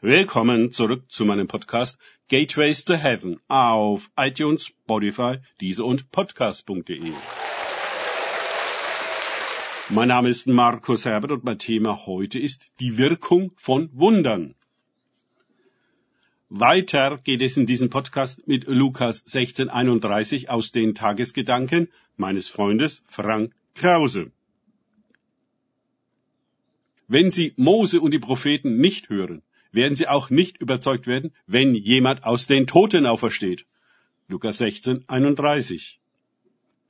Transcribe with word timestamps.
Willkommen 0.00 0.70
zurück 0.70 1.10
zu 1.10 1.24
meinem 1.24 1.48
Podcast 1.48 1.98
Gateways 2.28 2.84
to 2.84 2.94
Heaven 2.94 3.40
auf 3.48 4.12
iTunes, 4.16 4.66
Spotify, 4.66 5.38
Diese 5.60 5.82
und 5.82 6.12
Podcast.de. 6.12 7.10
Mein 9.88 10.06
Name 10.06 10.28
ist 10.28 10.46
Markus 10.46 11.04
Herbert 11.04 11.32
und 11.32 11.42
mein 11.42 11.58
Thema 11.58 12.06
heute 12.06 12.38
ist 12.38 12.68
die 12.78 12.96
Wirkung 12.96 13.50
von 13.56 13.90
Wundern. 13.92 14.54
Weiter 16.48 17.18
geht 17.24 17.42
es 17.42 17.56
in 17.56 17.66
diesem 17.66 17.90
Podcast 17.90 18.46
mit 18.46 18.68
Lukas 18.68 19.22
1631 19.22 20.48
aus 20.48 20.70
den 20.70 20.94
Tagesgedanken 20.94 21.88
meines 22.16 22.48
Freundes 22.48 23.02
Frank 23.06 23.52
Krause. 23.74 24.30
Wenn 27.08 27.32
Sie 27.32 27.52
Mose 27.56 28.00
und 28.00 28.12
die 28.12 28.20
Propheten 28.20 28.76
nicht 28.76 29.08
hören, 29.08 29.42
werden 29.72 29.94
sie 29.94 30.08
auch 30.08 30.30
nicht 30.30 30.58
überzeugt 30.58 31.06
werden, 31.06 31.32
wenn 31.46 31.74
jemand 31.74 32.24
aus 32.24 32.46
den 32.46 32.66
Toten 32.66 33.06
aufersteht. 33.06 33.66
Lukas 34.28 34.58
16, 34.58 35.04
31. 35.08 36.00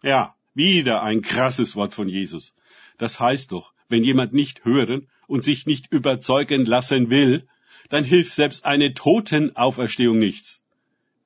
Ja, 0.03 0.35
wieder 0.55 1.03
ein 1.03 1.23
krasses 1.23 1.77
Wort 1.77 1.95
von 1.95 2.09
Jesus. 2.09 2.55
Das 2.99 3.21
heißt 3.21 3.53
doch, 3.53 3.73
wenn 3.89 4.05
jemand 4.05 4.33
nicht 4.33 4.65
hören 4.65 5.09
und 5.27 5.45
sich 5.45 5.67
nicht 5.67 5.93
überzeugen 5.93 6.65
lassen 6.65 7.11
will, 7.11 7.47
dann 7.89 8.05
hilft 8.05 8.33
selbst 8.33 8.67
eine 8.67 8.95
Totenauferstehung 8.95 10.19
nichts. 10.19 10.63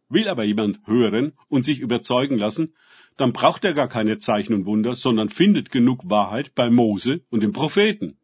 Will 0.08 0.28
aber 0.28 0.44
jemand 0.44 0.80
hören 0.86 1.32
und 1.48 1.64
sich 1.64 1.80
überzeugen 1.80 2.36
lassen, 2.36 2.74
dann 3.16 3.32
braucht 3.32 3.64
er 3.64 3.74
gar 3.74 3.88
keine 3.88 4.18
Zeichen 4.18 4.54
und 4.54 4.66
Wunder, 4.66 4.94
sondern 4.94 5.28
findet 5.28 5.70
genug 5.70 6.08
Wahrheit 6.08 6.54
bei 6.54 6.70
Mose 6.70 7.22
und 7.30 7.42
den 7.42 7.52
Propheten. 7.52 8.18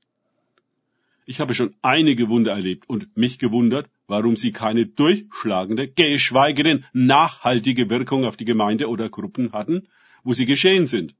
Ich 1.30 1.41
habe 1.41 1.52
schon 1.52 1.74
einige 1.82 2.30
Wunder 2.30 2.52
erlebt 2.52 2.88
und 2.88 3.14
mich 3.14 3.38
gewundert, 3.38 3.91
warum 4.06 4.34
sie 4.34 4.50
keine 4.50 4.87
durchschlagende, 4.87 5.87
geschweige 5.87 6.62
denn 6.62 6.87
nachhaltige 6.95 7.90
Wirkung 7.90 8.24
auf 8.24 8.38
die 8.38 8.46
Gemeinde 8.46 8.88
oder 8.88 9.10
Gruppen 9.10 9.52
hatten, 9.52 9.88
wo 10.24 10.32
sie 10.32 10.46
geschehen 10.46 10.87
sind. 10.87 11.15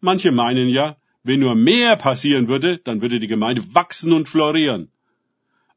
Manche 0.00 0.32
meinen 0.32 0.68
ja, 0.68 0.96
wenn 1.22 1.38
nur 1.38 1.54
mehr 1.54 1.94
passieren 1.94 2.48
würde, 2.48 2.78
dann 2.78 3.00
würde 3.00 3.20
die 3.20 3.28
Gemeinde 3.28 3.62
wachsen 3.76 4.12
und 4.12 4.28
florieren. 4.28 4.90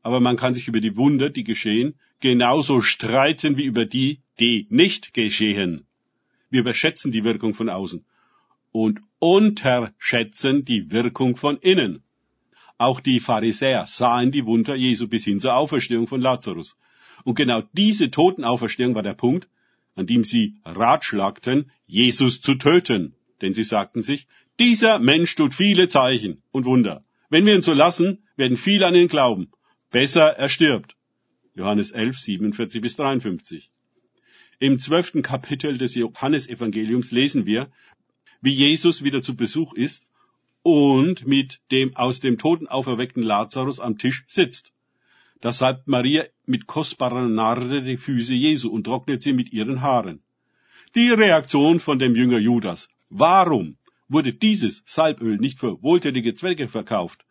Aber 0.01 0.19
man 0.19 0.37
kann 0.37 0.55
sich 0.55 0.67
über 0.67 0.81
die 0.81 0.97
Wunder, 0.97 1.29
die 1.29 1.43
geschehen, 1.43 1.93
genauso 2.19 2.81
streiten 2.81 3.57
wie 3.57 3.65
über 3.65 3.85
die, 3.85 4.21
die 4.39 4.65
nicht 4.71 5.13
geschehen. 5.13 5.85
Wir 6.49 6.61
überschätzen 6.61 7.11
die 7.11 7.23
Wirkung 7.23 7.53
von 7.53 7.69
außen 7.69 8.03
und 8.71 9.01
unterschätzen 9.19 10.65
die 10.65 10.89
Wirkung 10.89 11.35
von 11.35 11.57
innen. 11.57 12.01
Auch 12.81 12.99
die 12.99 13.19
Pharisäer 13.19 13.85
sahen 13.85 14.31
die 14.31 14.47
Wunder 14.47 14.73
Jesu 14.73 15.07
bis 15.07 15.23
hin 15.23 15.39
zur 15.39 15.53
Auferstehung 15.53 16.07
von 16.07 16.19
Lazarus. 16.19 16.75
Und 17.23 17.35
genau 17.35 17.61
diese 17.73 18.09
Totenauferstehung 18.09 18.95
war 18.95 19.03
der 19.03 19.13
Punkt, 19.13 19.47
an 19.93 20.07
dem 20.07 20.23
sie 20.23 20.55
ratschlagten, 20.65 21.69
Jesus 21.85 22.41
zu 22.41 22.55
töten. 22.55 23.13
Denn 23.39 23.53
sie 23.53 23.65
sagten 23.65 24.01
sich, 24.01 24.25
dieser 24.59 24.97
Mensch 24.97 25.35
tut 25.35 25.53
viele 25.53 25.89
Zeichen 25.89 26.41
und 26.49 26.65
Wunder. 26.65 27.05
Wenn 27.29 27.45
wir 27.45 27.53
ihn 27.53 27.61
so 27.61 27.73
lassen, 27.73 28.23
werden 28.35 28.57
viele 28.57 28.87
an 28.87 28.95
ihn 28.95 29.09
glauben. 29.09 29.51
Besser 29.91 30.35
er 30.35 30.49
stirbt. 30.49 30.95
Johannes 31.53 31.91
11, 31.91 32.17
47 32.17 32.81
bis 32.81 32.95
53. 32.95 33.69
Im 34.57 34.79
zwölften 34.79 35.21
Kapitel 35.21 35.77
des 35.77 35.93
Johannesevangeliums 35.93 37.11
lesen 37.11 37.45
wir, 37.45 37.69
wie 38.41 38.53
Jesus 38.53 39.03
wieder 39.03 39.21
zu 39.21 39.35
Besuch 39.35 39.73
ist 39.73 40.07
und 40.63 41.25
mit 41.27 41.59
dem 41.71 41.95
aus 41.95 42.19
dem 42.19 42.37
Toten 42.37 42.67
auferweckten 42.67 43.23
Lazarus 43.23 43.79
am 43.79 43.97
Tisch 43.97 44.25
sitzt. 44.27 44.73
Da 45.39 45.51
salbt 45.51 45.87
Maria 45.87 46.23
mit 46.45 46.67
kostbarer 46.67 47.27
Narde 47.27 47.81
die 47.81 47.97
Füße 47.97 48.33
Jesu 48.33 48.69
und 48.69 48.83
trocknet 48.83 49.23
sie 49.23 49.33
mit 49.33 49.51
ihren 49.51 49.81
Haaren. 49.81 50.21
Die 50.93 51.09
Reaktion 51.09 51.79
von 51.79 51.97
dem 51.97 52.15
Jünger 52.15 52.37
Judas. 52.37 52.89
Warum 53.09 53.77
wurde 54.07 54.33
dieses 54.33 54.83
Salböl 54.85 55.37
nicht 55.37 55.57
für 55.59 55.81
wohltätige 55.81 56.35
Zwecke 56.35 56.67
verkauft? 56.67 57.25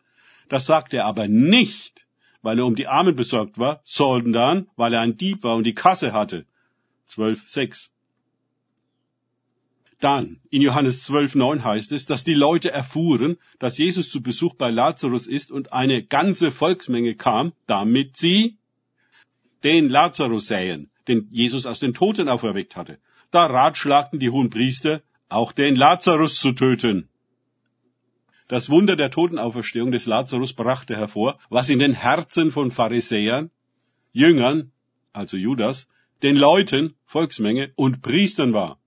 Das 0.49 0.65
sagt 0.65 0.93
er 0.93 1.05
aber 1.05 1.27
nicht, 1.27 2.05
weil 2.41 2.59
er 2.59 2.65
um 2.65 2.75
die 2.75 2.87
Armen 2.87 3.15
besorgt 3.15 3.57
war, 3.57 3.81
sondern 3.83 4.67
weil 4.75 4.93
er 4.93 5.01
ein 5.01 5.15
Dieb 5.15 5.43
war 5.43 5.55
und 5.55 5.63
die 5.63 5.73
Kasse 5.73 6.11
hatte. 6.11 6.45
12,6. 7.09 7.89
Dann, 10.01 10.41
in 10.49 10.63
Johannes 10.63 11.03
12, 11.03 11.35
9 11.35 11.63
heißt 11.63 11.91
es, 11.91 12.07
dass 12.07 12.23
die 12.23 12.33
Leute 12.33 12.71
erfuhren, 12.71 13.37
dass 13.59 13.77
Jesus 13.77 14.09
zu 14.09 14.23
Besuch 14.23 14.55
bei 14.55 14.71
Lazarus 14.71 15.27
ist 15.27 15.51
und 15.51 15.73
eine 15.73 16.03
ganze 16.03 16.51
Volksmenge 16.51 17.13
kam, 17.13 17.53
damit 17.67 18.17
sie 18.17 18.57
den 19.63 19.89
Lazarus 19.89 20.47
sähen, 20.47 20.89
den 21.07 21.27
Jesus 21.29 21.67
aus 21.67 21.79
den 21.79 21.93
Toten 21.93 22.29
auferweckt 22.29 22.75
hatte. 22.75 22.97
Da 23.29 23.45
ratschlagten 23.45 24.19
die 24.19 24.31
hohen 24.31 24.49
Priester, 24.49 25.03
auch 25.29 25.51
den 25.51 25.75
Lazarus 25.75 26.39
zu 26.39 26.53
töten. 26.53 27.07
Das 28.47 28.71
Wunder 28.71 28.95
der 28.95 29.11
Totenauferstehung 29.11 29.91
des 29.91 30.07
Lazarus 30.07 30.53
brachte 30.53 30.97
hervor, 30.97 31.37
was 31.49 31.69
in 31.69 31.77
den 31.77 31.93
Herzen 31.93 32.51
von 32.51 32.71
Pharisäern, 32.71 33.51
Jüngern, 34.13 34.71
also 35.13 35.37
Judas, 35.37 35.87
den 36.23 36.35
Leuten, 36.35 36.95
Volksmenge 37.05 37.71
und 37.75 38.01
Priestern 38.01 38.51
war 38.51 38.80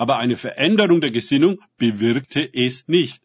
aber 0.00 0.16
eine 0.16 0.38
Veränderung 0.38 1.02
der 1.02 1.10
Gesinnung 1.10 1.60
bewirkte 1.76 2.40
es 2.54 2.88
nicht. 2.88 3.20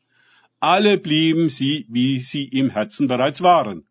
Alle 0.59 0.97
blieben 0.97 1.47
sie, 1.47 1.85
wie 1.87 2.19
sie 2.19 2.43
im 2.43 2.69
Herzen 2.69 3.07
bereits 3.07 3.41
waren. 3.41 3.87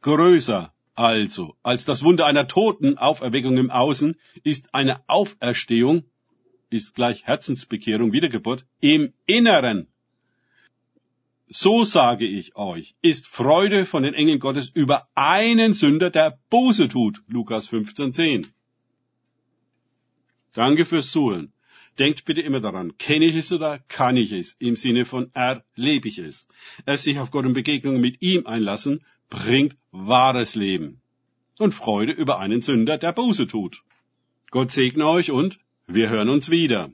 Größer 0.00 0.72
also 0.94 1.54
als 1.62 1.84
das 1.84 2.04
Wunder 2.04 2.24
einer 2.24 2.48
toten 2.48 2.96
Auferweckung 2.96 3.58
im 3.58 3.70
Außen 3.70 4.16
ist 4.44 4.74
eine 4.74 5.06
Auferstehung, 5.08 6.04
ist 6.70 6.94
gleich 6.94 7.24
Herzensbekehrung, 7.24 8.14
Wiedergeburt, 8.14 8.64
im 8.80 9.12
Inneren. 9.26 9.88
So 11.48 11.84
sage 11.84 12.24
ich 12.24 12.56
euch, 12.56 12.94
ist 13.02 13.26
Freude 13.26 13.84
von 13.84 14.04
den 14.04 14.14
Engeln 14.14 14.38
Gottes 14.38 14.70
über 14.72 15.06
einen 15.14 15.74
Sünder, 15.74 16.08
der 16.08 16.38
Buße 16.48 16.88
tut. 16.88 17.22
Lukas 17.28 17.68
15,10. 17.68 18.46
Danke 20.52 20.84
fürs 20.84 21.10
Zuhören. 21.10 21.52
Denkt 21.98 22.24
bitte 22.24 22.40
immer 22.40 22.60
daran, 22.60 22.96
kenne 22.98 23.26
ich 23.26 23.36
es 23.36 23.52
oder 23.52 23.78
kann 23.78 24.16
ich 24.16 24.32
es? 24.32 24.56
Im 24.58 24.76
Sinne 24.76 25.04
von 25.04 25.30
erlebe 25.34 26.08
ich 26.08 26.18
es. 26.18 26.48
Es 26.86 27.02
sich 27.02 27.18
auf 27.18 27.30
Gott 27.30 27.44
und 27.44 27.52
Begegnung 27.52 28.00
mit 28.00 28.22
ihm 28.22 28.46
einlassen, 28.46 29.04
bringt 29.28 29.76
wahres 29.90 30.54
Leben. 30.54 31.02
Und 31.58 31.74
Freude 31.74 32.12
über 32.12 32.38
einen 32.38 32.62
Sünder, 32.62 32.96
der 32.96 33.12
Buße 33.12 33.46
tut. 33.46 33.82
Gott 34.50 34.72
segne 34.72 35.06
euch 35.06 35.30
und 35.30 35.58
wir 35.86 36.08
hören 36.08 36.30
uns 36.30 36.50
wieder. 36.50 36.90